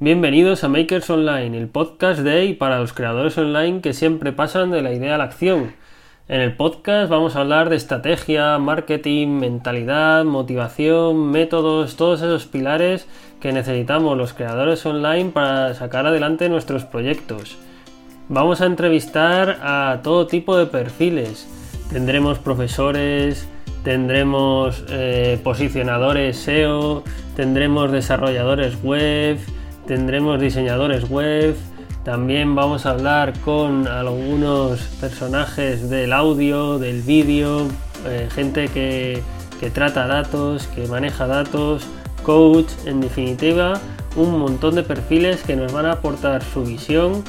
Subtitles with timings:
[0.00, 4.70] Bienvenidos a Makers Online, el podcast de y para los creadores online que siempre pasan
[4.70, 5.72] de la idea a la acción.
[6.28, 13.08] En el podcast vamos a hablar de estrategia, marketing, mentalidad, motivación, métodos, todos esos pilares
[13.40, 17.58] que necesitamos los creadores online para sacar adelante nuestros proyectos.
[18.28, 21.48] Vamos a entrevistar a todo tipo de perfiles.
[21.90, 23.48] Tendremos profesores,
[23.82, 27.02] tendremos eh, posicionadores SEO,
[27.34, 29.38] tendremos desarrolladores web,
[29.88, 31.56] tendremos diseñadores web,
[32.04, 37.66] también vamos a hablar con algunos personajes del audio, del vídeo,
[38.06, 39.22] eh, gente que,
[39.58, 41.86] que trata datos, que maneja datos,
[42.22, 43.80] coach, en definitiva,
[44.14, 47.24] un montón de perfiles que nos van a aportar su visión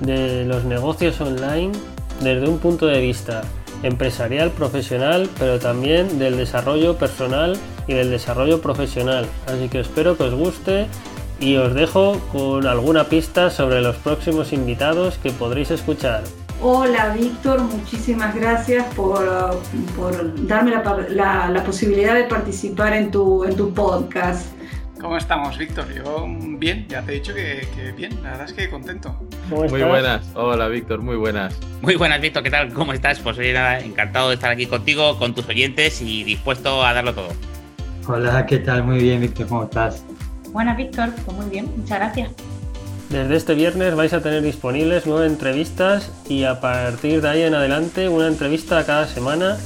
[0.00, 1.72] de los negocios online
[2.20, 3.42] desde un punto de vista
[3.82, 7.56] empresarial, profesional, pero también del desarrollo personal
[7.88, 9.26] y del desarrollo profesional.
[9.46, 10.86] Así que espero que os guste
[11.38, 16.22] y os dejo con alguna pista sobre los próximos invitados que podréis escuchar.
[16.62, 19.26] Hola Víctor, muchísimas gracias por,
[20.46, 20.72] darme
[21.10, 24.52] la, posibilidad de participar en tu, en tu podcast.
[24.98, 25.84] ¿Cómo estamos, Víctor?
[25.92, 26.26] Yo
[26.58, 29.14] bien, ya te he dicho que, bien, la verdad es que contento.
[29.50, 31.60] Muy buenas, hola Víctor, muy buenas.
[31.82, 32.72] Muy buenas, Víctor, ¿qué tal?
[32.72, 33.20] ¿Cómo estás?
[33.20, 37.12] Pues soy nada, encantado de estar aquí contigo, con tus oyentes y dispuesto a darlo
[37.12, 37.28] todo.
[38.08, 38.82] Hola, ¿qué tal?
[38.82, 40.02] Muy bien, Víctor, ¿cómo estás?
[40.56, 41.10] Buenas, Víctor.
[41.26, 42.30] Pues muy bien, muchas gracias.
[43.10, 47.54] Desde este viernes vais a tener disponibles nueve entrevistas y a partir de ahí en
[47.54, 49.58] adelante una entrevista cada semana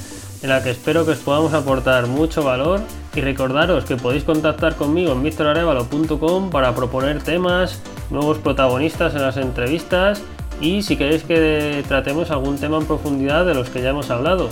[0.43, 2.81] en la que espero que os podamos aportar mucho valor
[3.15, 9.37] y recordaros que podéis contactar conmigo en victorarevalo.com para proponer temas, nuevos protagonistas en las
[9.37, 10.21] entrevistas
[10.59, 14.49] y si queréis que tratemos algún tema en profundidad de los que ya hemos hablado.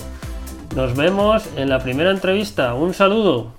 [0.74, 2.76] Nos vemos en la primera entrevista.
[2.76, 3.59] Un saludo.